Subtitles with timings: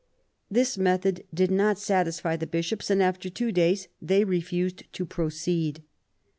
[0.49, 5.83] This method did not satisfy the Bishops and, after two days, they refused to proceed.